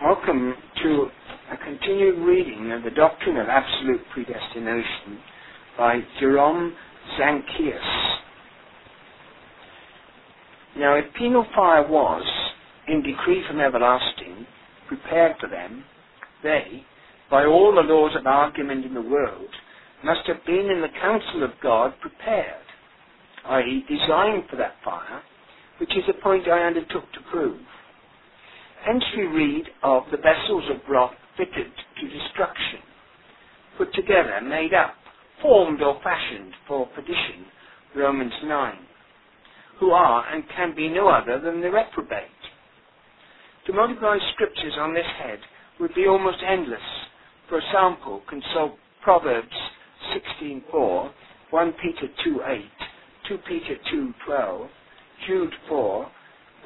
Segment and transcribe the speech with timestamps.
[0.00, 0.54] Welcome
[0.84, 1.06] to
[1.50, 5.18] a continued reading of the Doctrine of Absolute Predestination
[5.76, 6.72] by Jerome
[7.18, 8.14] Zanchius.
[10.78, 12.22] Now, if penal fire was,
[12.86, 14.46] in decree from everlasting,
[14.86, 15.82] prepared for them,
[16.44, 16.84] they,
[17.28, 19.50] by all the laws of argument in the world,
[20.04, 22.62] must have been in the counsel of God prepared,
[23.46, 25.22] i.e., designed for that fire,
[25.80, 27.58] which is a point I undertook to prove.
[28.88, 31.70] Hence we read of the vessels of wrath fitted
[32.00, 32.80] to destruction,
[33.76, 34.94] put together, made up,
[35.42, 37.44] formed or fashioned for perdition,
[37.94, 38.78] Romans 9,
[39.78, 42.30] who are and can be no other than the reprobate.
[43.66, 45.40] To multiply scriptures on this head
[45.80, 46.80] would be almost endless.
[47.50, 49.52] For example, consult Proverbs
[50.40, 51.10] 16.4,
[51.50, 52.62] 1 Peter 2.8,
[53.28, 54.68] 2 Peter 2.12,
[55.26, 56.10] Jude 4,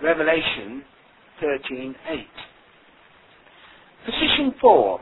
[0.05, 0.85] Revelation
[1.43, 1.95] 13.8.
[4.07, 5.01] Position 4.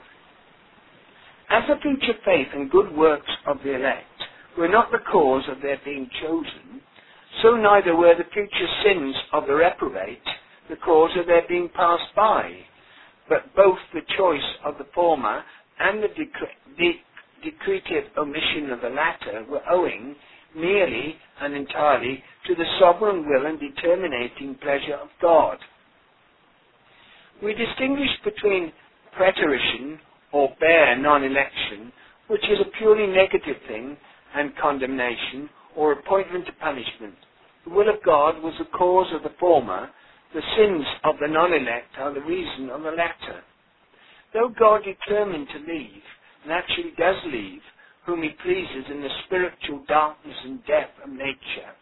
[1.50, 4.06] As the future faith and good works of the elect
[4.58, 6.80] were not the cause of their being chosen,
[7.42, 10.22] so neither were the future sins of the reprobate
[10.70, 12.50] the cause of their being passed by,
[13.28, 15.44] but both the choice of the former
[15.80, 16.94] and the dec-
[17.44, 20.16] decretive omission of the latter were owing
[20.56, 25.58] merely and entirely to the sovereign will and determinating pleasure of God.
[27.42, 28.72] We distinguish between
[29.16, 29.98] preterition
[30.32, 31.92] or bare non-election,
[32.28, 33.96] which is a purely negative thing,
[34.34, 37.14] and condemnation or appointment to punishment.
[37.64, 39.90] The will of God was the cause of the former,
[40.34, 43.42] the sins of the non-elect are the reason of the latter.
[44.32, 46.02] Though God determined to leave,
[46.44, 47.60] and actually does leave,
[48.06, 51.72] whom he pleases in the spiritual darkness and death of nature,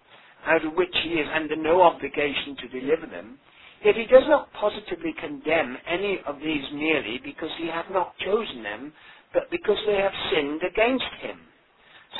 [0.46, 3.38] out of which he is under no obligation to deliver them,
[3.84, 8.62] Yet he does not positively condemn any of these merely because he hath not chosen
[8.62, 8.92] them,
[9.34, 11.40] but because they have sinned against him.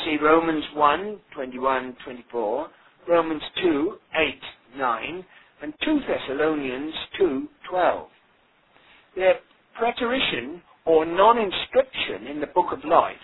[0.05, 2.71] See Romans 1, 21, 24,
[3.09, 4.41] Romans 2, 8,
[4.79, 5.27] 9,
[5.63, 8.09] and 2 Thessalonians 2, 12.
[9.17, 9.37] Their
[9.79, 13.17] preterition or non-inscription in the book of life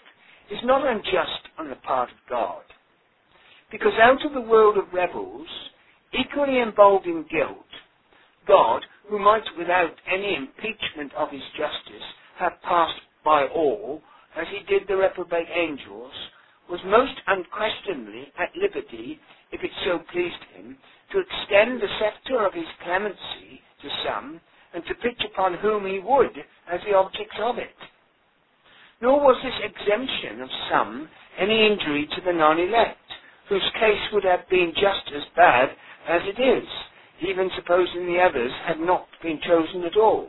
[0.50, 2.62] is not unjust on the part of God.
[3.72, 5.48] Because out of the world of rebels,
[6.18, 7.63] equally involved in guilt,
[8.46, 12.04] God, who might without any impeachment of his justice
[12.38, 14.02] have passed by all,
[14.36, 16.12] as he did the reprobate angels,
[16.70, 19.20] was most unquestionably at liberty,
[19.52, 20.76] if it so pleased him,
[21.12, 24.40] to extend the sceptre of his clemency to some,
[24.74, 26.36] and to pitch upon whom he would
[26.70, 27.76] as the objects of it.
[29.02, 32.98] Nor was this exemption of some any injury to the non-elect,
[33.48, 35.70] whose case would have been just as bad
[36.08, 36.68] as it is,
[37.24, 40.28] even supposing the others had not been chosen at all.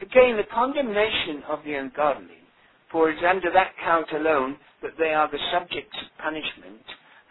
[0.00, 2.42] Again, the condemnation of the ungodly,
[2.90, 6.82] for it is under that count alone that they are the subjects of punishment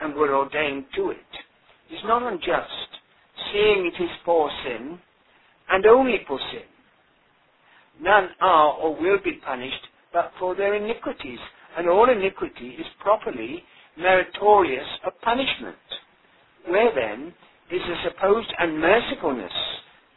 [0.01, 1.17] and were ordained to it,
[1.91, 2.89] is not unjust,
[3.51, 4.99] seeing it is for sin,
[5.69, 6.67] and only for sin.
[8.01, 11.39] None are or will be punished but for their iniquities,
[11.77, 13.63] and all iniquity is properly
[13.97, 15.75] meritorious of punishment.
[16.67, 17.33] Where then
[17.71, 19.51] is the supposed unmercifulness,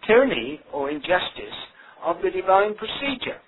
[0.07, 1.57] tyranny, or injustice
[2.05, 3.39] of the divine procedure.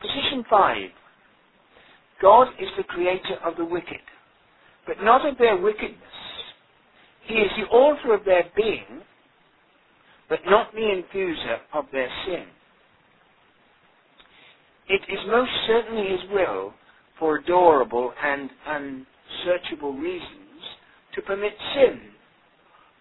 [0.00, 0.76] Position 5.
[2.20, 4.00] God is the creator of the wicked,
[4.86, 5.98] but not of their wickedness.
[7.26, 9.02] He is the author of their being,
[10.28, 12.46] but not the infuser of their sin.
[14.88, 16.74] It is most certainly His will,
[17.18, 20.39] for adorable and unsearchable reasons,
[21.14, 22.00] to permit sin.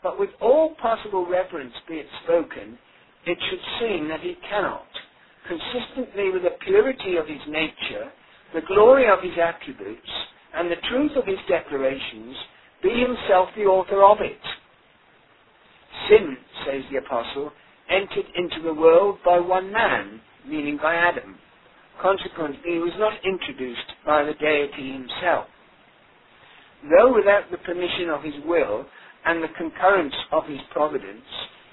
[0.02, 2.78] But with all possible reverence be it spoken,
[3.26, 4.88] it should seem that he cannot,
[5.48, 8.12] consistently with the purity of his nature,
[8.54, 10.10] the glory of his attributes,
[10.56, 12.36] and the truth of his declarations,
[12.82, 14.40] be himself the author of it.
[16.08, 17.52] Sin, says the apostle,
[17.90, 21.36] entered into the world by one man, meaning by Adam.
[22.02, 25.48] Consequently, he was not introduced by the deity himself
[26.88, 28.86] though without the permission of his will
[29.26, 31.26] and the concurrence of his providence,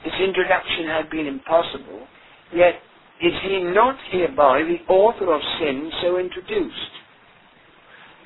[0.02, 2.06] his introduction had been impossible,
[2.54, 2.74] yet
[3.22, 6.92] is he not hereby the author of sin so introduced?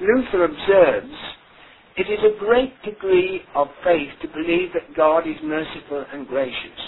[0.00, 1.14] Luther observes,
[1.96, 6.80] it is a great degree of faith to believe that God is merciful and gracious,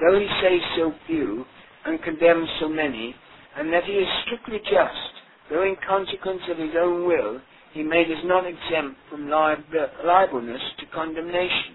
[0.00, 1.44] though he saves so few
[1.86, 3.14] and condemns so many,
[3.56, 5.12] and that he is strictly just,
[5.50, 7.40] though in consequence of his own will
[7.72, 11.74] he made us not exempt from liableness to condemnation.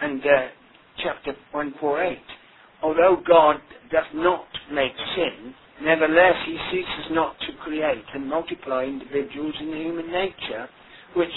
[0.00, 0.48] And uh,
[1.02, 2.18] chapter 148.
[2.82, 3.56] although God
[3.90, 9.78] does not make sin, nevertheless he ceases not to create and multiply individuals in the
[9.78, 10.68] human nature,
[11.16, 11.32] which,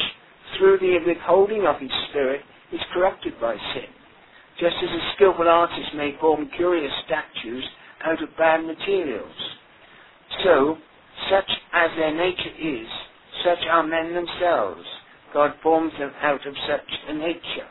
[0.57, 2.41] through the withholding of his spirit,
[2.73, 3.89] is corrupted by sin.
[4.59, 7.65] Just as a skillful artist may form curious statues
[8.05, 9.35] out of bad materials.
[10.43, 10.77] So,
[11.29, 12.87] such as their nature is,
[13.45, 14.83] such are men themselves.
[15.33, 17.69] God forms them out of such a nature.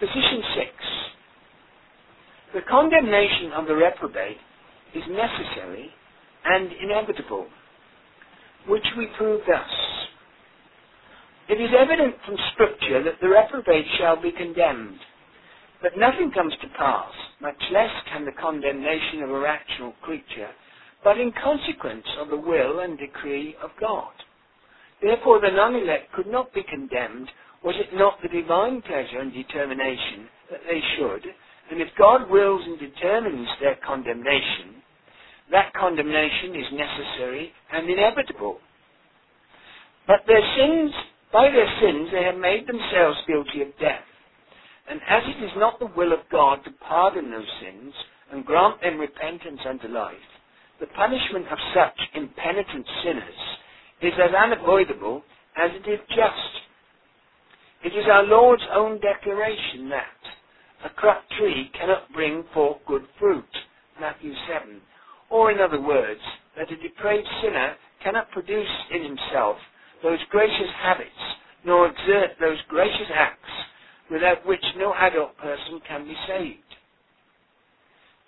[0.00, 0.68] Position 6.
[2.54, 4.38] The condemnation of the reprobate
[4.94, 5.90] is necessary
[6.44, 7.46] and inevitable,
[8.66, 9.70] which we prove thus.
[11.48, 14.98] It is evident from Scripture that the reprobate shall be condemned,
[15.82, 20.50] but nothing comes to pass, much less can the condemnation of a rational creature,
[21.02, 24.12] but in consequence of the will and decree of God.
[25.02, 27.28] Therefore the non-elect could not be condemned
[27.64, 31.24] was it not the divine pleasure and determination that they should,
[31.70, 34.80] and if God wills and determines their condemnation,
[35.52, 38.58] that condemnation is necessary and inevitable.
[40.06, 40.90] But their sins,
[41.32, 44.08] by their sins, they have made themselves guilty of death.
[44.88, 47.92] And as it is not the will of God to pardon those sins
[48.32, 50.16] and grant them repentance unto life,
[50.80, 53.40] the punishment of such impenitent sinners
[54.02, 55.22] is as unavoidable
[55.56, 56.62] as it is just.
[57.84, 60.18] It is our Lord's own declaration that
[60.84, 63.44] a cropped tree cannot bring forth good fruit,
[64.00, 64.80] Matthew 7.
[65.30, 66.20] Or in other words,
[66.56, 69.58] that a depraved sinner cannot produce in himself
[70.02, 71.10] those gracious habits,
[71.64, 73.50] nor exert those gracious acts
[74.10, 76.62] without which no adult person can be saved.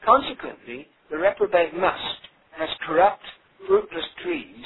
[0.05, 2.19] Consequently, the reprobate must,
[2.61, 3.25] as corrupt,
[3.67, 4.65] fruitless trees,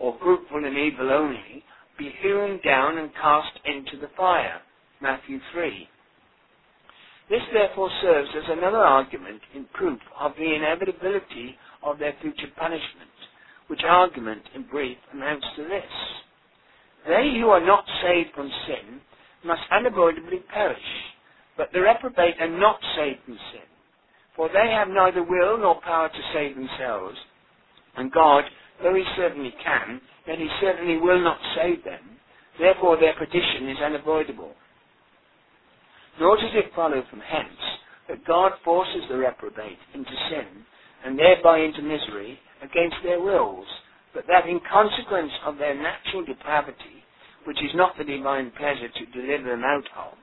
[0.00, 1.64] or fruitful in evil only,
[1.98, 4.60] be hewn down and cast into the fire.
[5.00, 5.88] Matthew 3.
[7.30, 13.10] This therefore serves as another argument in proof of the inevitability of their future punishment,
[13.68, 15.92] which argument, in brief, amounts to this.
[17.06, 19.00] They who are not saved from sin
[19.44, 20.78] must unavoidably perish,
[21.56, 23.68] but the reprobate are not saved from sin,
[24.36, 27.16] for they have neither will nor power to save themselves,
[27.96, 28.44] and God,
[28.82, 32.00] though he certainly can, yet he certainly will not save them.
[32.58, 34.54] Therefore their perdition is unavoidable.
[36.20, 37.60] Nor does it follow from hence
[38.08, 40.64] that God forces the reprobate into sin,
[41.04, 43.66] and thereby into misery, against their wills,
[44.14, 47.02] but that in consequence of their natural depravity,
[47.44, 50.14] which is not the divine pleasure to deliver them out of,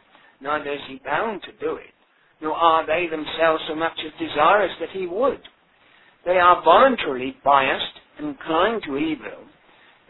[0.41, 1.94] neither is he bound to do it,
[2.41, 5.41] nor are they themselves so much as desirous that he would.
[6.25, 9.45] They are voluntarily biased and inclined to evil.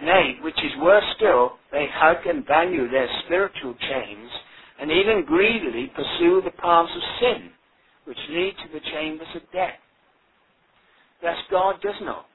[0.02, 4.30] Nay, which is worse still, they hug and value their spiritual chains,
[4.80, 7.50] and even greedily pursue the paths of sin,
[8.06, 9.80] which lead to the chambers of death.
[11.22, 12.30] Thus God does not,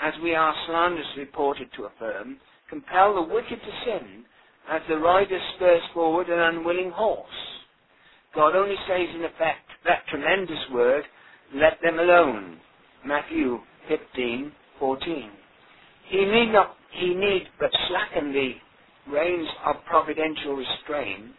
[0.00, 2.36] as we are slanderously reported to affirm,
[2.70, 4.24] compel the wicked to sin,
[4.70, 7.26] as the rider spurs forward an unwilling horse.
[8.34, 11.04] God only says in effect that tremendous word,
[11.54, 12.58] let them alone,
[13.06, 13.60] Matthew
[13.90, 15.30] 15:14.
[16.06, 18.54] He need not, he need but slacken the
[19.12, 21.32] reins of providential restraint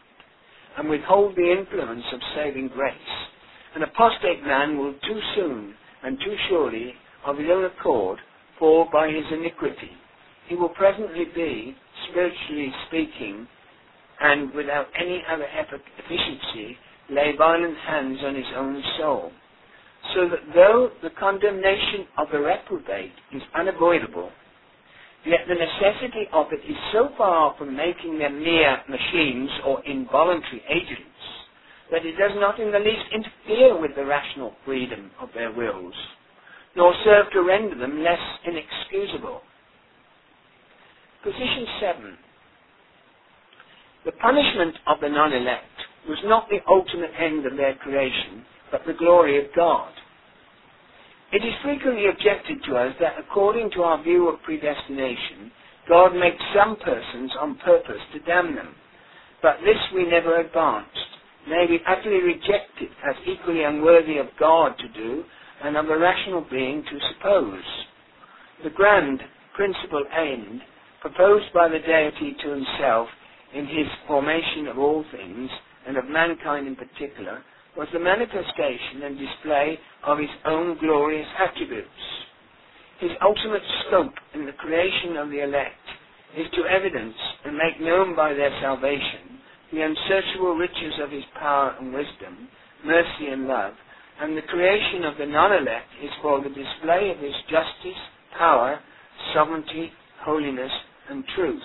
[0.78, 2.96] and withhold the influence of saving grace.
[3.76, 6.94] An apostate man will too soon and too surely,
[7.26, 8.20] of his own accord,
[8.60, 9.92] fall by his iniquity.
[10.48, 11.76] He will presently be,
[12.10, 13.48] spiritually speaking,
[14.22, 15.48] and without any other
[16.00, 16.78] efficiency,
[17.10, 19.32] lay violent hands on his own soul
[20.16, 24.32] so that though the condemnation of the reprobate is unavoidable,
[25.26, 30.64] yet the necessity of it is so far from making them mere machines or involuntary
[30.70, 31.04] agents
[31.92, 35.96] that it does not in the least interfere with the rational freedom of their wills,
[36.76, 39.42] nor serve to render them less inexcusable.
[41.24, 42.18] Position 7.
[44.06, 45.66] The punishment of the non-elect
[46.08, 49.92] was not the ultimate end of their creation, but the glory of God.
[51.32, 55.52] It is frequently objected to us that according to our view of predestination,
[55.90, 58.76] God makes some persons on purpose to damn them.
[59.42, 60.90] But this we never advanced.
[61.48, 65.24] Nay, we utterly reject it as equally unworthy of God to do
[65.64, 67.64] and of a rational being to suppose.
[68.64, 69.20] The grand
[69.56, 70.62] principal end
[71.02, 73.08] proposed by the deity to himself
[73.54, 75.50] in his formation of all things,
[75.88, 77.44] and of mankind in particular,
[77.78, 81.90] was the manifestation and display of his own glorious attributes.
[83.00, 85.84] His ultimate scope in the creation of the elect
[86.38, 89.40] is to evidence and make known by their salvation
[89.72, 92.48] the unsearchable riches of his power and wisdom,
[92.86, 93.74] mercy and love,
[94.22, 98.00] and the creation of the non-elect is for the display of his justice,
[98.38, 98.80] power,
[99.34, 99.92] sovereignty,
[100.24, 100.72] holiness,
[101.10, 101.62] and truth.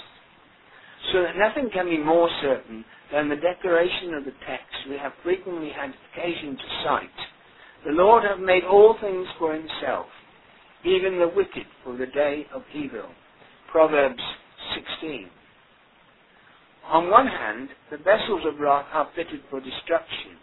[1.13, 5.13] So that nothing can be more certain than the declaration of the text we have
[5.23, 7.21] frequently had occasion to cite.
[7.87, 10.07] The Lord hath made all things for himself,
[10.85, 13.09] even the wicked for the day of evil.
[13.73, 14.23] Proverbs
[15.01, 15.31] 16.
[16.89, 20.37] On one hand, the vessels of wrath are fitted for destruction,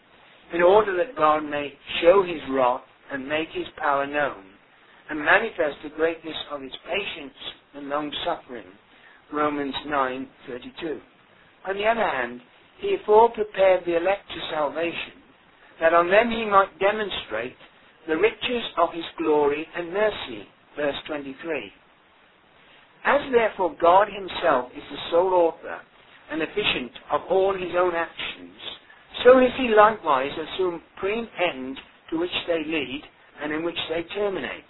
[0.54, 4.44] in order that God may show his wrath and make his power known,
[5.10, 7.38] and manifest the greatness of his patience
[7.76, 8.66] and long suffering.
[9.31, 11.01] Romans 9:32.
[11.65, 12.41] On the other hand,
[12.79, 15.13] he afore prepared the elect to salvation,
[15.79, 17.57] that on them he might demonstrate
[18.07, 20.48] the riches of his glory and mercy.
[20.75, 21.74] Verse 23.
[23.03, 25.79] As therefore God himself is the sole author
[26.31, 28.60] and efficient of all his own actions,
[29.24, 31.79] so is he likewise a supreme end
[32.12, 33.01] to which they lead
[33.41, 34.63] and in which they terminate.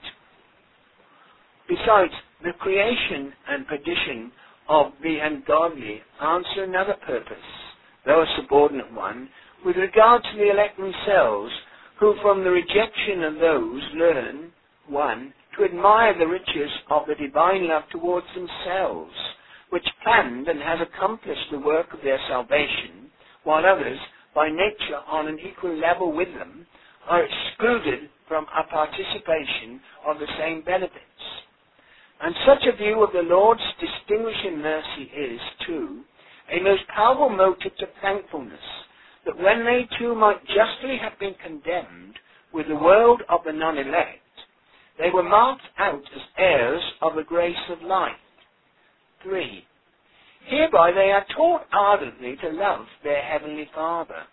[1.67, 4.31] Besides, the creation and perdition
[4.69, 7.37] of the ungodly answer another purpose,
[8.05, 9.29] though a subordinate one,
[9.65, 11.51] with regard to the elect themselves,
[11.99, 14.51] who from the rejection of those learn,
[14.87, 19.13] one, to admire the riches of the divine love towards themselves,
[19.69, 23.09] which planned and has accomplished the work of their salvation,
[23.43, 23.99] while others,
[24.35, 26.65] by nature on an equal level with them,
[27.09, 31.01] are excluded from a participation of the same benefits.
[32.21, 36.03] And such a view of the Lord's distinguishing mercy is, too,
[36.51, 38.59] a most powerful motive to thankfulness,
[39.25, 42.15] that when they too might justly have been condemned
[42.53, 44.21] with the world of the non-elect,
[44.97, 48.13] they were marked out as heirs of the grace of life.
[49.23, 49.63] 3.
[50.47, 54.23] Hereby they are taught ardently to love their Heavenly Father.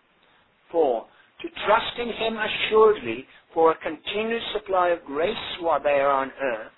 [0.70, 1.06] 4.
[1.42, 6.30] To trust in Him assuredly for a continuous supply of grace while they are on
[6.40, 6.72] earth,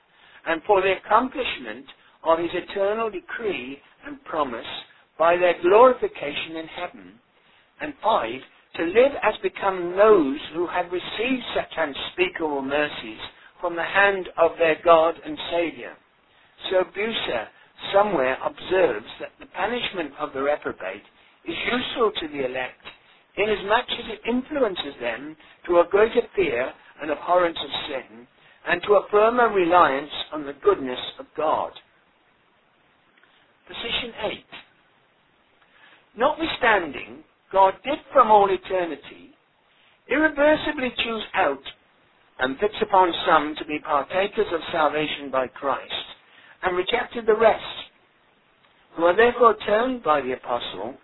[0.47, 1.87] and for the accomplishment
[2.25, 4.67] of His eternal decree and promise
[5.19, 7.13] by their glorification in heaven.
[7.81, 8.31] And 5.
[8.77, 13.21] To live as become those who have received such unspeakable mercies
[13.61, 15.93] from the hand of their God and Saviour.
[16.71, 17.49] So Bucer
[17.93, 21.05] somewhere observes that the punishment of the reprobate
[21.47, 22.85] is useful to the elect
[23.37, 25.37] inasmuch as it influences them
[25.67, 26.73] to a greater fear
[27.03, 28.27] and abhorrence of sin
[28.67, 31.73] and to a firmer reliance on the goodness of God.
[33.69, 34.45] Position 8.
[36.19, 39.35] Notwithstanding, God did from all eternity
[40.09, 41.63] irreversibly choose out
[42.39, 45.93] and fix upon some to be partakers of salvation by Christ,
[46.63, 47.65] and rejected the rest,
[48.97, 50.95] who are therefore termed by the apostle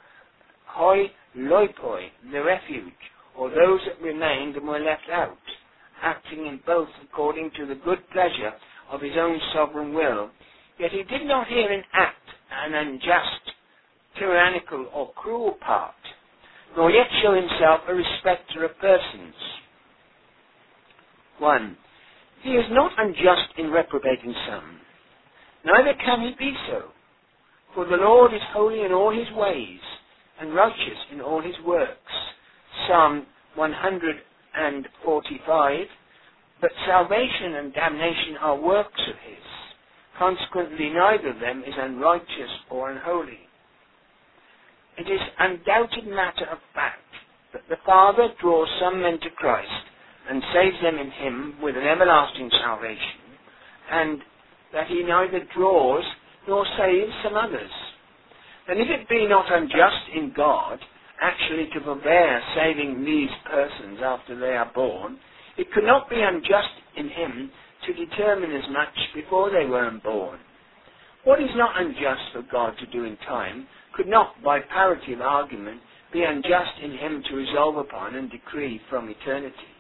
[0.67, 2.93] hoi loipoi, the refuge,
[3.37, 5.39] or those that remained and were left out,
[6.03, 8.53] acting in both according to the good pleasure
[8.91, 10.31] of his own sovereign will.
[10.79, 12.17] Yet he did not herein act
[12.53, 13.53] an unjust,
[14.19, 15.95] tyrannical, or cruel part,
[16.77, 19.35] nor yet show himself a respecter of persons
[21.39, 21.77] 1.
[22.43, 24.81] He is not unjust in reprobating some,
[25.65, 26.85] neither can he be so.
[27.75, 29.81] For the Lord is holy in all his ways,
[30.41, 32.13] and righteous in all his works.
[32.89, 33.27] Psalm
[34.55, 35.87] 145.
[36.61, 39.45] But salvation and damnation are works of his.
[40.19, 43.41] Consequently, neither of them is unrighteous or unholy.
[44.99, 47.01] It is undoubted matter of fact
[47.53, 49.69] that the Father draws some men to Christ
[50.31, 53.21] and saves them in him with an everlasting salvation,
[53.91, 54.21] and
[54.73, 56.05] that he neither draws
[56.47, 57.71] nor saves some others.
[58.69, 60.79] And if it be not unjust in God
[61.23, 65.19] actually to forbear saving these persons after they are born,
[65.57, 67.51] it could not be unjust in him
[67.87, 70.39] to determine as much before they were born.
[71.25, 75.21] What is not unjust for God to do in time could not, by parity of
[75.21, 75.81] argument,
[76.13, 79.73] be unjust in him to resolve upon and decree from eternity.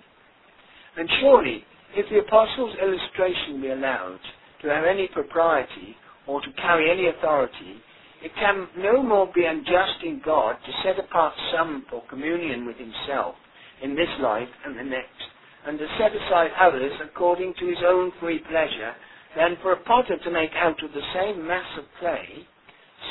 [0.96, 4.20] And surely, if the apostle's illustration be allowed
[4.62, 5.96] to have any propriety
[6.26, 7.80] or to carry any authority,
[8.22, 12.76] it can no more be unjust in God to set apart some for communion with
[12.76, 13.34] himself
[13.82, 15.22] in this life and the next,
[15.66, 18.94] and to set aside others according to his own free pleasure,
[19.36, 22.46] than for a potter to make out of the same mass of clay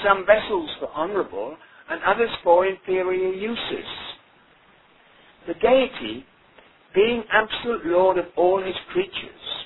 [0.03, 1.57] some vessels for honourable
[1.89, 3.89] and others for inferior uses.
[5.47, 6.25] The deity
[6.93, 9.65] being absolute Lord of all his creatures,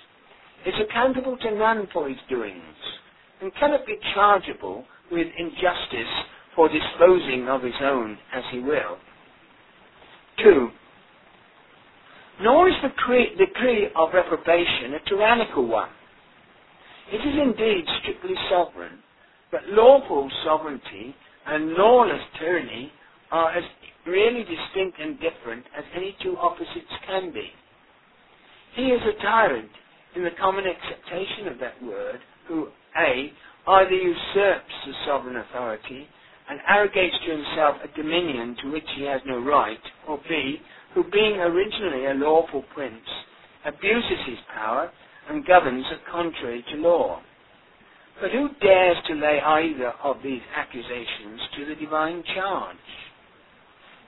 [0.66, 2.76] is accountable to none for his doings,
[3.42, 6.14] and cannot be chargeable with injustice
[6.56, 8.98] for disposing of his own as he will.
[10.44, 10.70] 2.
[12.42, 15.90] Nor is the decree, decree of reprobation a tyrannical one.
[17.12, 19.00] It is indeed strictly sovereign,
[19.52, 22.92] but lawful sovereignty and lawless tyranny
[23.32, 23.64] are as
[24.06, 27.50] really distinct and different as any two opposites can be.
[28.76, 29.70] He is a tyrant
[30.16, 33.32] in the common acceptation of that word who, A,
[33.68, 36.08] either usurps the sovereign authority
[36.50, 40.58] and arrogates to himself a dominion to which he has no right, or B,
[40.94, 43.06] who being originally a lawful prince,
[43.66, 44.92] abuses his power
[45.30, 47.22] and governs contrary to law.
[48.22, 52.78] But who dares to lay either of these accusations to the divine charge?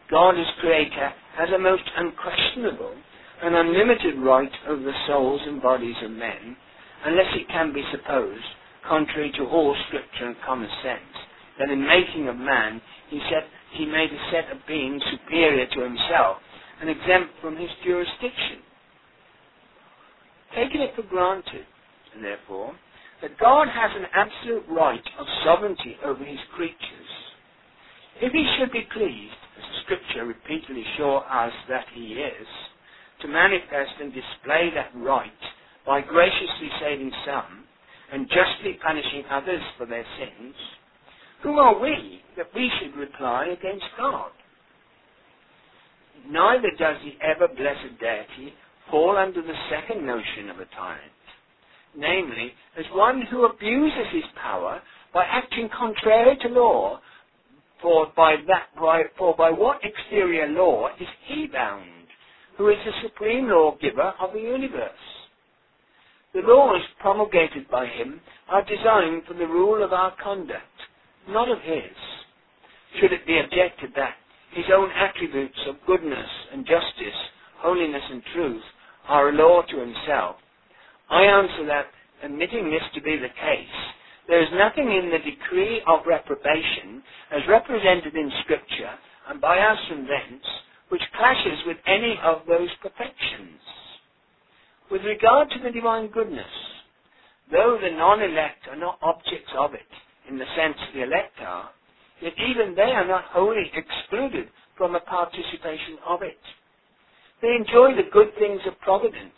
[0.10, 2.96] God as creator has a most unquestionable
[3.44, 6.56] and unlimited right over the souls and bodies of men,
[7.06, 8.46] unless it can be supposed,
[8.88, 11.16] contrary to all scripture and common sense,
[11.60, 15.82] that in making of man he, set, he made a set of beings superior to
[15.82, 16.38] himself
[16.82, 18.60] and exempt from his jurisdiction.
[20.56, 21.66] Taking it for granted,
[22.16, 22.76] and therefore,
[23.22, 27.12] that God has an absolute right of sovereignty over his creatures,
[28.22, 32.48] if he should be pleased, as Scripture repeatedly assures us that he is,
[33.22, 35.32] to manifest and display that right
[35.86, 37.67] by graciously saving some
[38.12, 40.56] and justly punishing others for their sins,
[41.44, 44.32] who are we that we should reply against God?
[46.30, 48.54] Neither does the ever blessed deity
[48.92, 51.12] fall under the second notion of a tyrant,
[51.96, 54.82] namely, as one who abuses his power
[55.14, 57.00] by acting contrary to law,
[57.82, 62.08] for by that by, for by what exterior law is he bound,
[62.58, 64.92] who is the supreme lawgiver of the universe?
[66.38, 70.78] The laws promulgated by him are designed for the rule of our conduct,
[71.28, 71.98] not of his.
[73.00, 74.14] Should it be objected that
[74.52, 77.18] his own attributes of goodness and justice,
[77.58, 78.62] holiness and truth
[79.08, 80.36] are a law to himself,
[81.10, 81.88] I answer that,
[82.22, 83.78] admitting this to be the case,
[84.28, 88.94] there is nothing in the decree of reprobation, as represented in Scripture
[89.28, 90.46] and by us from thence,
[90.90, 93.60] which clashes with any of those perfections.
[94.92, 96.46] With regard to the divine goodness,
[97.52, 99.88] though the non-elect are not objects of it
[100.30, 101.70] in the sense the elect are,
[102.22, 106.40] yet even they are not wholly excluded from a participation of it.
[107.42, 109.36] They enjoy the good things of providence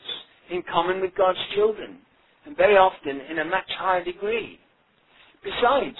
[0.50, 1.98] in common with God's children,
[2.46, 4.60] and very often in a much higher degree.
[5.44, 5.98] Besides,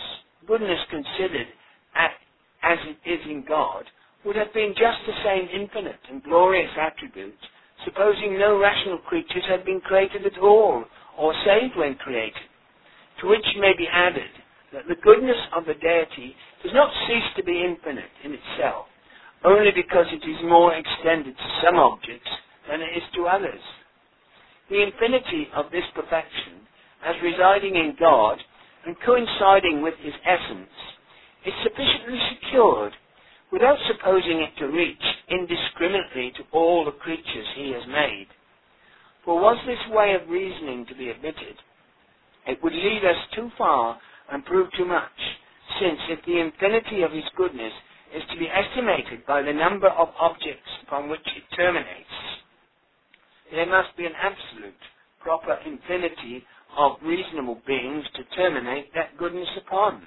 [0.48, 1.48] goodness considered
[1.96, 3.86] as it is in God
[4.26, 7.38] would have been just the same infinite and glorious attribute,
[7.86, 10.84] supposing no rational creatures had been created at all,
[11.18, 12.42] or saved when created,
[13.22, 14.30] to which may be added
[14.74, 18.86] that the goodness of the deity does not cease to be infinite in itself,
[19.44, 22.30] only because it is more extended to some objects
[22.70, 23.62] than it is to others.
[24.70, 26.62] The infinity of this perfection,
[27.04, 28.38] as residing in God
[28.86, 30.70] and coinciding with his essence,
[31.46, 32.94] is sufficiently secured
[33.52, 38.28] without supposing it to reach indiscriminately to all the creatures he has made.
[39.26, 41.56] For was this way of reasoning to be admitted,
[42.48, 44.00] it would lead us too far
[44.32, 45.12] and prove too much,
[45.80, 47.74] since if the infinity of his goodness
[48.16, 52.16] is to be estimated by the number of objects upon which it terminates,
[53.52, 54.80] there must be an absolute,
[55.22, 56.44] proper infinity
[56.78, 60.04] of reasonable beings to terminate that goodness upon.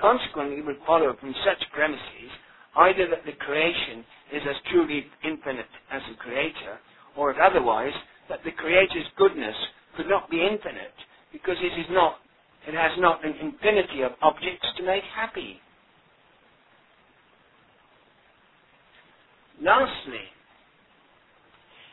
[0.00, 2.30] Consequently, it would follow from such premises
[2.76, 6.78] either that the creation is as truly infinite as the Creator,
[7.16, 7.92] or if otherwise,
[8.28, 9.56] that the Creator's goodness
[9.96, 10.94] could not be infinite,
[11.32, 12.16] because it is not,
[12.66, 15.60] it has not an infinity of objects to make happy.
[19.62, 20.26] Lastly,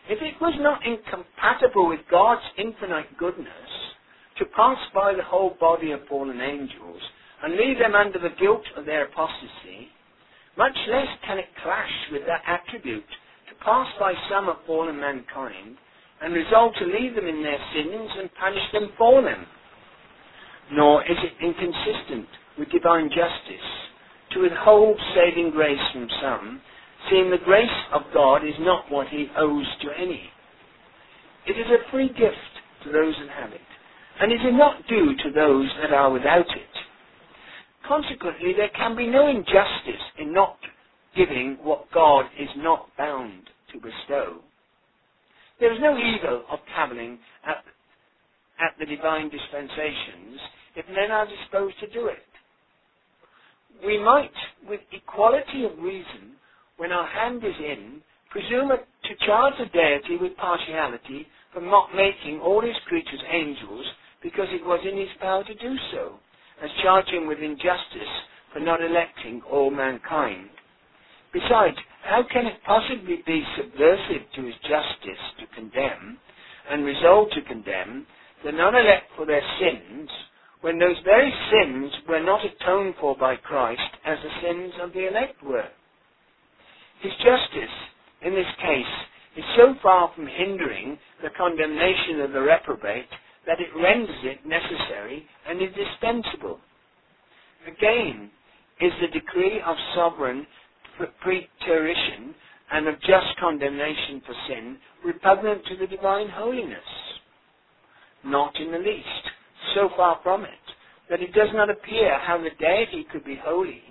[0.10, 3.48] if it was not incompatible with God's infinite goodness
[4.39, 7.02] to pass by the whole body of fallen angels
[7.44, 9.71] and leave them under the guilt of their apostasy,
[10.62, 13.10] much less can it clash with that attribute
[13.50, 15.76] to pass by some of fallen mankind
[16.21, 19.43] and resolve to leave them in their sins and punish them for them.
[20.74, 23.69] Nor is it inconsistent with divine justice
[24.34, 26.62] to withhold saving grace from some
[27.10, 30.30] seeing the grace of God is not what he owes to any.
[31.47, 33.62] It is a free gift to those that have it,
[34.21, 36.74] and it is not due to those that are without it.
[37.88, 40.58] Consequently, there can be no injustice in not
[41.15, 44.39] giving what God is not bound to bestow.
[45.60, 47.63] There is no evil of cavilling at,
[48.60, 50.39] at the divine dispensations
[50.76, 52.24] if men are disposed to do it.
[53.86, 54.32] We might,
[54.67, 56.38] with equality of reason,
[56.78, 62.39] when our hand is in, presume to charge the deity with partiality for not making
[62.39, 63.86] all his creatures angels
[64.24, 66.20] because it was in his power to do so,
[66.63, 68.13] as charge him with injustice
[68.54, 70.50] for not electing all mankind.
[71.34, 76.17] Besides, how can it possibly be subversive to his justice to condemn,
[76.69, 78.08] and resolve to condemn,
[78.45, 80.10] the non-elect for their sins,
[80.62, 85.08] when those very sins were not atoned for by Christ as the sins of the
[85.08, 85.69] elect were?
[87.02, 87.76] His justice,
[88.24, 88.93] in this case,
[89.38, 93.08] is so far from hindering the condemnation of the reprobate
[93.48, 96.60] that it renders it necessary and indispensable.
[97.68, 98.32] Again,
[98.82, 100.48] is the decree of sovereign
[101.22, 102.36] preterition
[102.74, 106.80] and of just condemnation for sin repugnant to the divine holiness?
[108.26, 109.32] Not in the least.
[109.76, 110.52] So far from it,
[111.10, 113.84] that it does not appear how the deity could be holy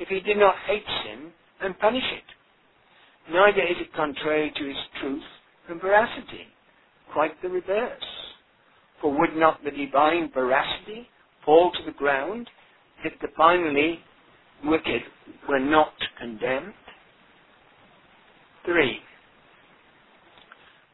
[0.00, 1.32] if he did not hate sin
[1.62, 2.24] and punish it.
[3.32, 5.24] Neither is it contrary to his truth
[5.68, 6.46] and veracity.
[7.12, 8.04] Quite the reverse.
[9.00, 11.08] For would not the divine veracity
[11.44, 12.48] fall to the ground
[13.04, 14.00] if the finally
[14.64, 15.02] wicked
[15.48, 16.74] were not condemned?
[18.64, 18.98] 3.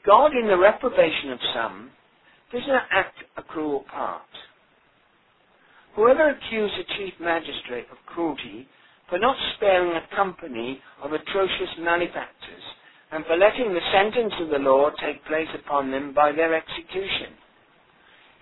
[0.07, 1.91] God, in the reprobation of some,
[2.53, 4.23] does not act a cruel part.
[5.97, 8.69] Whoever accused the chief magistrate of cruelty
[9.09, 12.65] for not sparing a company of atrocious malefactors,
[13.13, 17.35] and for letting the sentence of the law take place upon them by their execution.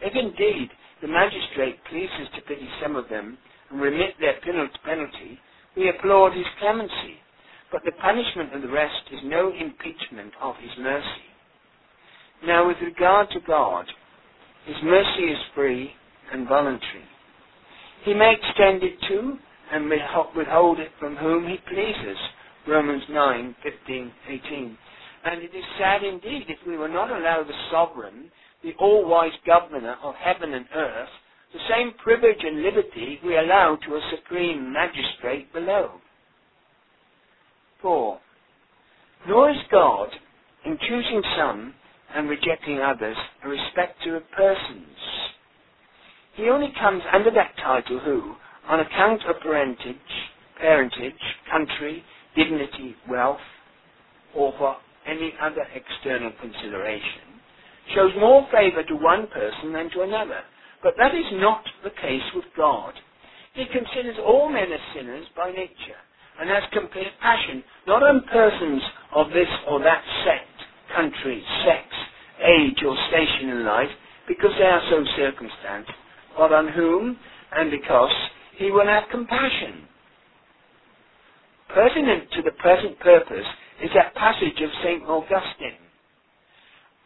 [0.02, 3.38] If indeed the magistrate pleases to pity some of them
[3.70, 5.38] and remit their penalty,
[5.76, 7.16] we applaud his clemency,
[7.70, 11.06] but the punishment of the rest is no impeachment of his mercy.
[12.44, 13.86] Now, with regard to God,
[14.66, 15.92] his mercy is free
[16.32, 17.04] and voluntary.
[18.04, 19.38] He may extend it to
[19.72, 22.18] and withhold it from whom he pleases.
[22.66, 24.78] Romans 9, 15, 18.
[25.24, 28.30] And it is sad indeed if we will not allow the sovereign,
[28.62, 31.08] the all-wise governor of heaven and earth,
[31.52, 35.92] the same privilege and liberty we allow to a supreme magistrate below.
[37.82, 38.18] 4.
[39.28, 40.08] Nor is God,
[40.64, 41.74] in choosing some
[42.14, 44.96] and rejecting others, a respecter of persons.
[46.34, 48.34] He only comes under that title who,
[48.68, 49.96] on account of parentage,
[50.60, 51.14] parentage,
[51.50, 52.02] country,
[52.36, 53.40] dignity, wealth,
[54.34, 57.31] or for any other external consideration,
[57.94, 60.40] shows more favor to one person than to another,
[60.82, 62.94] but that is not the case with God.
[63.54, 66.00] He considers all men as sinners by nature,
[66.40, 68.82] and has compassion not on persons
[69.14, 71.84] of this or that sect, country, sex,
[72.44, 73.90] age, or station in life,
[74.28, 75.92] because they are so circumstanced,
[76.38, 77.18] but on whom
[77.52, 78.12] and because
[78.56, 79.84] he will have compassion.
[81.70, 83.46] Pertinent to the present purpose
[83.82, 85.02] is that passage of St.
[85.04, 85.78] Augustine.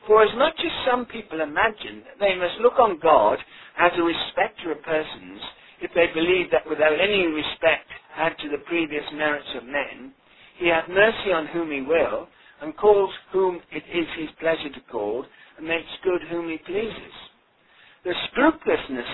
[0.07, 3.39] For as much as some people imagine that they must look on God
[3.79, 5.41] as a respecter of persons,
[5.81, 10.13] if they believe that without any respect had to the previous merits of men,
[10.59, 12.29] he hath mercy on whom he will,
[12.63, 15.27] and calls whom it is his pleasure to call,
[15.59, 17.15] and makes good whom he pleases.
[18.05, 19.11] The scrupulousness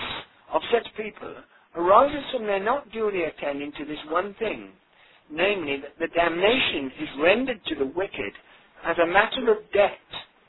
[0.53, 1.35] of such people
[1.75, 4.71] arises from their not duly attending to this one thing,
[5.31, 8.33] namely that the damnation is rendered to the wicked
[8.85, 9.97] as a matter of debt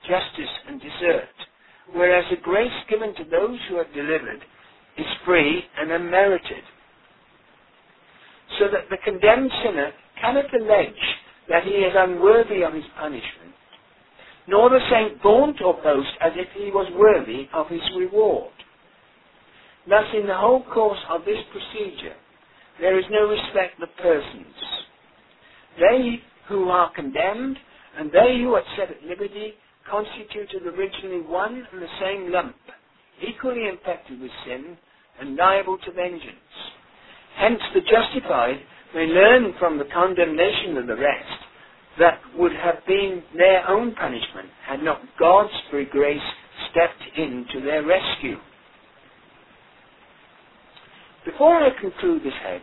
[0.08, 1.28] justice, and desert,
[1.94, 4.42] whereas the grace given to those who are delivered
[4.98, 6.64] is free and unmerited.
[8.58, 11.04] So that the condemned sinner cannot allege
[11.48, 13.54] that he is unworthy of his punishment,
[14.48, 18.52] nor the saint vaunt or boast as if he was worthy of his reward.
[19.88, 22.16] Thus, in the whole course of this procedure,
[22.80, 24.54] there is no respect of persons.
[25.78, 27.58] They who are condemned
[27.98, 29.54] and they who are set at liberty
[29.90, 32.56] constituted originally one and the same lump,
[33.26, 34.76] equally infected with sin
[35.20, 36.54] and liable to vengeance.
[37.36, 38.60] Hence the justified
[38.94, 41.40] may learn from the condemnation of the rest
[41.98, 46.18] that would have been their own punishment had not God's free grace
[46.70, 48.36] stepped in to their rescue.
[51.24, 52.60] Before I conclude this head,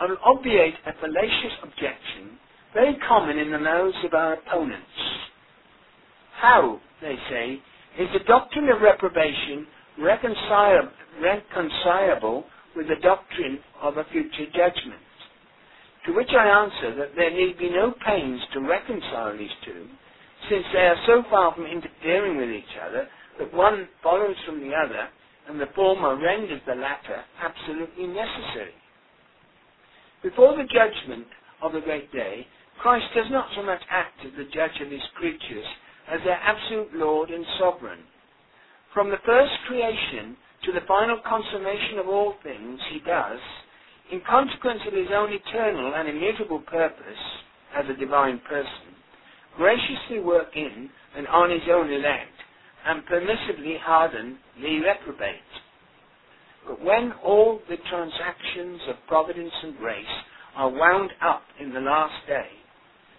[0.00, 2.38] I will obviate a fallacious objection
[2.74, 4.86] very common in the mouths of our opponents
[6.46, 7.60] how, they say,
[7.98, 9.66] is the doctrine of reprobation
[9.98, 12.44] reconcilable, reconcilable
[12.76, 15.00] with the doctrine of a future judgment?
[16.06, 19.88] To which I answer that there need be no pains to reconcile these two,
[20.50, 23.08] since they are so far from interfering with each other
[23.40, 25.08] that one follows from the other,
[25.48, 28.74] and the former renders the latter absolutely necessary.
[30.22, 31.26] Before the judgment
[31.62, 32.46] of the great day,
[32.80, 35.66] Christ does not so much act as the judge of his creatures
[36.10, 38.00] as their absolute Lord and Sovereign.
[38.94, 43.40] From the first creation to the final consummation of all things, he does,
[44.12, 47.22] in consequence of his own eternal and immutable purpose
[47.76, 48.94] as a divine person,
[49.56, 52.32] graciously work in and on his own elect
[52.86, 55.52] and permissively harden the reprobate.
[56.66, 60.04] But when all the transactions of providence and grace
[60.56, 62.48] are wound up in the last day,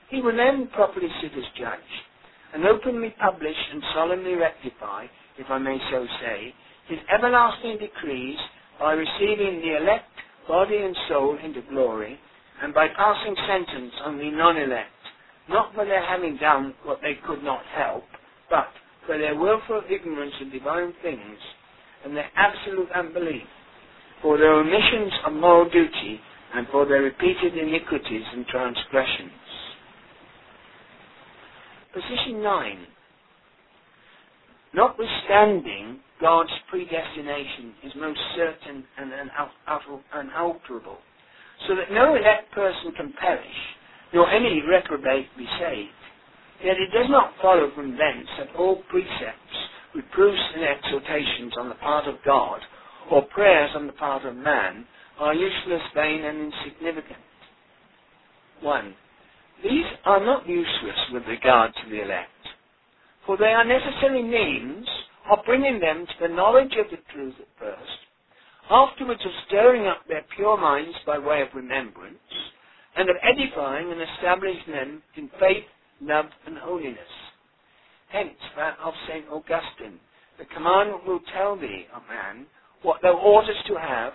[0.09, 1.79] he will then properly sit as judge,
[2.57, 5.05] and openly publish and solemnly rectify,
[5.37, 6.51] if I may so say,
[6.87, 8.37] his everlasting decrees
[8.79, 10.09] by receiving the elect
[10.47, 12.17] body and soul into glory,
[12.63, 14.89] and by passing sentence on the non-elect,
[15.49, 18.05] not for their having done what they could not help,
[18.49, 18.69] but
[19.05, 21.37] for their wilful ignorance of divine things,
[22.05, 23.45] and their absolute unbelief,
[24.23, 26.19] for their omissions of moral duty,
[26.55, 29.46] and for their repeated iniquities and transgressions.
[31.97, 32.87] Position 9.
[34.75, 39.11] Notwithstanding, God's predestination is most certain and
[40.13, 40.97] unalterable,
[41.67, 43.41] so that no elect person can perish,
[44.13, 45.89] nor any reprobate be saved.
[46.63, 49.57] Yet it does not follow from thence that all precepts,
[49.95, 52.59] reproofs, and exhortations on the part of God,
[53.09, 54.85] or prayers on the part of man,
[55.17, 57.25] are useless, vain, and insignificant.
[58.61, 58.95] 1.
[59.63, 62.29] These are not useless with regard to the elect,
[63.25, 64.87] for they are necessary means
[65.31, 67.97] of bringing them to the knowledge of the truth at first,
[68.69, 72.17] afterwards of stirring up their pure minds by way of remembrance,
[72.95, 75.65] and of edifying and establishing them in faith,
[76.01, 76.99] love, and holiness.
[78.09, 79.25] Hence that of St.
[79.29, 79.99] Augustine,
[80.37, 82.45] the commandment will tell thee, O man,
[82.83, 84.13] what thou oughtest to have,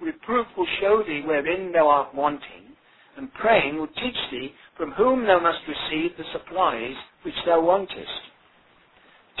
[0.00, 2.76] reproof will show thee wherein thou art wanting,
[3.16, 8.22] and praying will teach thee from whom thou must receive the supplies which thou wantest.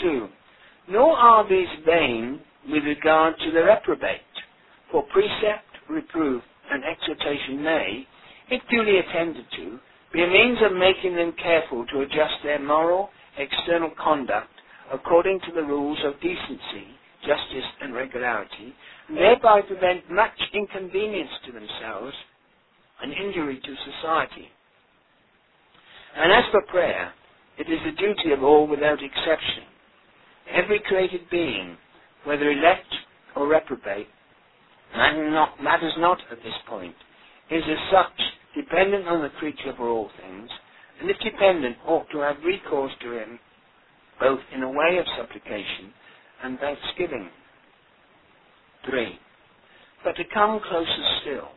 [0.00, 0.28] 2.
[0.88, 4.20] Nor are these vain with regard to the reprobate,
[4.90, 8.06] for precept, reproof, and exhortation may,
[8.50, 9.78] if duly attended to,
[10.12, 14.48] be a means of making them careful to adjust their moral, external conduct
[14.92, 16.86] according to the rules of decency,
[17.26, 18.74] justice, and regularity,
[19.08, 22.14] and thereby prevent much inconvenience to themselves
[23.02, 24.48] and injury to society.
[26.16, 27.12] And as for prayer,
[27.58, 29.64] it is the duty of all without exception.
[30.52, 31.76] Every created being,
[32.24, 32.86] whether elect
[33.36, 34.08] or reprobate,
[34.96, 36.94] matters not at this point,
[37.50, 38.20] is as such
[38.56, 40.50] dependent on the creature for all things,
[41.00, 43.38] and if dependent, ought to have recourse to him,
[44.20, 45.92] both in a way of supplication
[46.44, 47.28] and thanksgiving.
[48.88, 49.18] 3.
[50.04, 51.48] But to come closer still,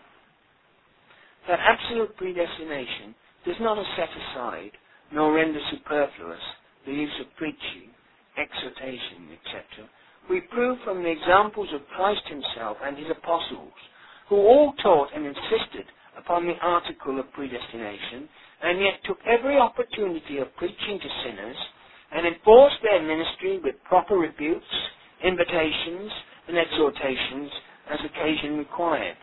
[1.47, 4.71] that absolute predestination does not set aside
[5.11, 6.41] nor render superfluous
[6.85, 7.91] the use of preaching,
[8.37, 9.89] exhortation, etc.
[10.29, 13.75] We prove from the examples of Christ himself and his apostles,
[14.29, 18.27] who all taught and insisted upon the article of predestination,
[18.63, 21.57] and yet took every opportunity of preaching to sinners,
[22.11, 24.75] and enforced their ministry with proper rebukes,
[25.23, 26.11] invitations,
[26.47, 27.51] and exhortations
[27.91, 29.17] as occasion required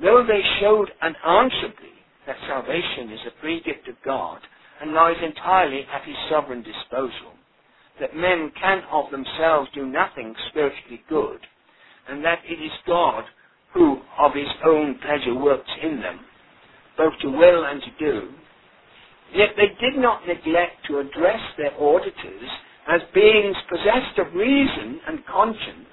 [0.00, 1.95] though they showed unanswerably
[2.26, 4.40] that salvation is a free gift of God
[4.80, 7.32] and lies entirely at his sovereign disposal,
[8.00, 11.40] that men can of themselves do nothing spiritually good,
[12.08, 13.24] and that it is God
[13.74, 16.20] who of his own pleasure works in them,
[16.96, 18.28] both to will and to do,
[19.34, 22.50] yet they did not neglect to address their auditors
[22.88, 25.88] as beings possessed of reason and conscience,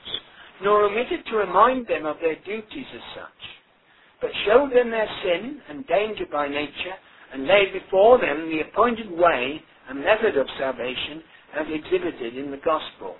[0.61, 3.62] nor omitted to remind them of their duties as such
[4.23, 6.95] but showed them their sin and danger by nature,
[7.33, 11.21] and laid before them the appointed way and method of salvation
[11.59, 13.17] as exhibited in the gospel.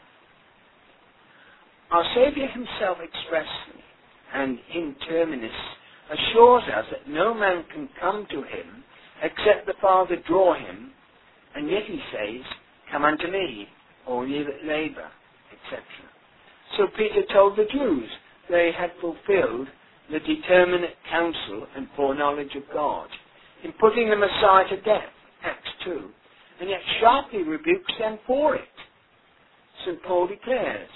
[1.91, 3.83] Our Saviour himself expressly
[4.33, 5.49] and in terminis
[6.09, 8.83] assures us that no man can come to him
[9.21, 10.91] except the Father draw him,
[11.53, 12.45] and yet he says,
[12.93, 13.67] Come unto me,
[14.07, 15.09] all ye that labour,
[15.51, 15.83] etc.
[16.77, 18.09] So Peter told the Jews
[18.49, 19.67] they had fulfilled
[20.13, 23.07] the determinate counsel and foreknowledge of God
[23.63, 25.09] in putting the Messiah to death,
[25.43, 26.09] Acts 2,
[26.61, 28.61] and yet sharply rebukes them for it.
[29.83, 30.01] St.
[30.03, 30.89] Paul declares,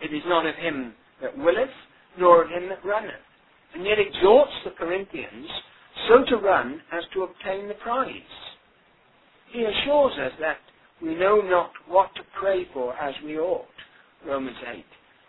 [0.00, 1.74] It is not of him that willeth,
[2.16, 3.26] nor of him that runneth,
[3.74, 5.48] and yet exhorts the Corinthians
[6.08, 8.12] so to run as to obtain the prize.
[9.52, 10.58] He assures us that
[11.02, 13.66] we know not what to pray for as we ought,
[14.24, 14.84] Romans 8,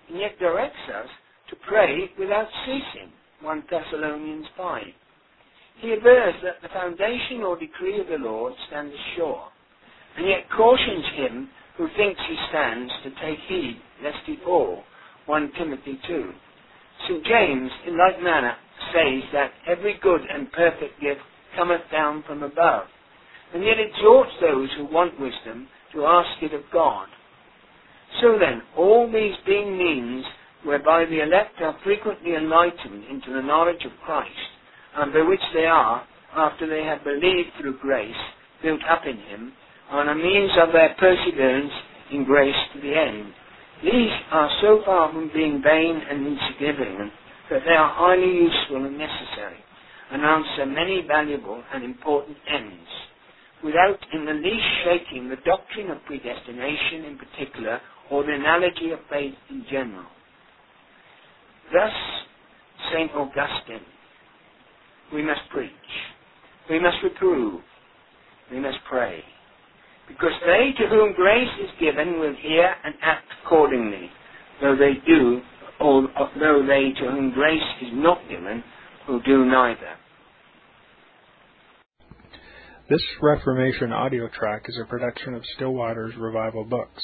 [0.10, 1.10] and yet directs us
[1.50, 3.12] to pray without ceasing.
[3.42, 4.84] 1 Thessalonians 5.
[5.82, 9.44] He avers that the foundation or decree of the Lord stands sure,
[10.18, 14.84] and yet cautions him who thinks he stands to take heed lest he fall.
[15.26, 16.32] 1 Timothy 2.
[17.08, 17.26] St.
[17.26, 18.56] James, in like manner,
[18.94, 21.22] says that every good and perfect gift
[21.56, 22.86] cometh down from above,
[23.54, 27.08] and yet exhorts those who want wisdom to ask it of God.
[28.22, 30.26] So then, all these being means
[30.66, 34.32] whereby the elect are frequently enlightened into the knowledge of Christ,
[34.98, 38.16] and by which they are, after they have believed through grace,
[38.64, 39.54] built up in him,
[39.92, 41.72] and a means of their perseverance
[42.12, 43.34] in grace to the end.
[43.84, 47.12] These are so far from being vain and insignificant
[47.52, 49.60] that they are highly useful and necessary,
[50.12, 52.90] and answer many valuable and important ends,
[53.64, 59.00] without in the least shaking the doctrine of predestination in particular, or the analogy of
[59.10, 60.06] faith in general.
[61.74, 61.92] Thus,
[62.94, 63.12] St.
[63.12, 63.86] Augustine,
[65.14, 65.72] we must preach,
[66.70, 67.62] we must reprove,
[68.52, 69.24] we must pray.
[70.08, 74.10] Because they to whom grace is given will hear and act accordingly,
[74.62, 75.42] though they do,
[75.80, 76.08] or
[76.40, 78.64] though they to whom grace is not given
[79.08, 79.96] will do neither.
[82.88, 87.04] This Reformation audio track is a production of Still Waters Revival Books.